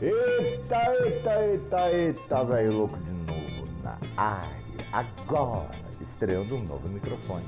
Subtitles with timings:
[0.00, 4.56] Eita, eita, eita, eita, velho louco de novo na área.
[4.92, 7.44] Agora, estreando um novo microfone.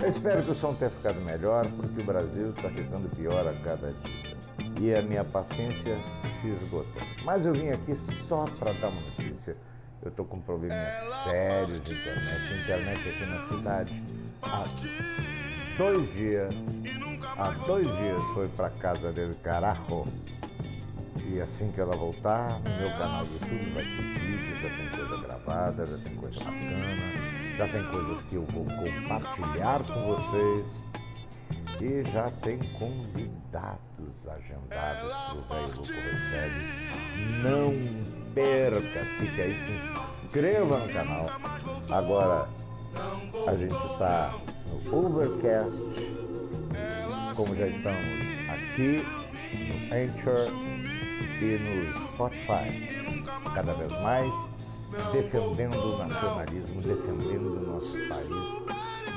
[0.00, 3.52] Eu espero que o som tenha ficado melhor, porque o Brasil está ficando pior a
[3.62, 4.36] cada dia.
[4.80, 5.96] E a minha paciência
[6.40, 7.02] se esgotou.
[7.22, 7.94] Mas eu vim aqui
[8.26, 9.56] só para dar uma notícia.
[10.02, 12.62] Eu estou com probleminhas sérios de internet.
[12.64, 14.02] Internet aqui na cidade.
[14.42, 14.64] Há
[15.78, 16.52] dois dias,
[17.36, 20.06] há dois dias foi para casa dele, carajo.
[21.26, 25.22] E assim que ela voltar, meu canal do YouTube vai ter vídeo, já tem coisa
[25.22, 30.66] gravada, já tem coisa bacana já tem coisas que eu vou compartilhar com vocês
[31.80, 36.62] e já tem convidados agendados para o Velho Louco Recebe.
[37.42, 41.26] Não perca, fique aí, se inscreva no canal.
[41.90, 42.48] Agora
[43.46, 44.34] a gente está
[44.66, 45.76] no Overcast,
[47.42, 47.98] como já estamos
[48.48, 49.04] aqui
[49.52, 50.46] no Anchor
[51.40, 52.70] e no Spotify.
[53.52, 54.32] Cada vez mais
[55.12, 58.28] defendendo o nacionalismo, defendendo o nosso país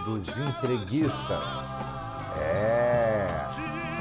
[0.06, 1.44] dos entreguistas.
[2.42, 3.28] É,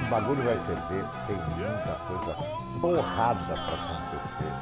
[0.07, 2.35] o bagulho vai ferver, tem muita coisa
[2.81, 4.53] porrada para acontecer,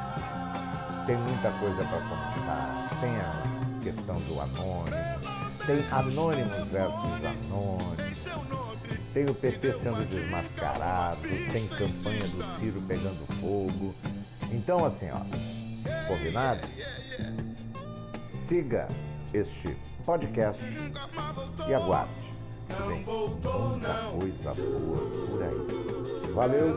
[1.05, 4.97] tem muita coisa para comentar, tem a questão do anônimo,
[5.65, 7.82] tem anônimos versus anônimos,
[9.13, 13.93] tem o PT sendo desmascarado, tem campanha do Ciro pegando fogo.
[14.51, 16.67] Então, assim, ó, combinado?
[18.47, 18.87] Siga
[19.33, 20.63] este podcast
[21.67, 22.11] e aguarde.
[22.87, 26.33] Vem muita coisa boa por aí.
[26.33, 26.75] Valeu,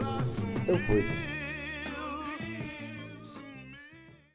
[0.67, 1.36] eu fui.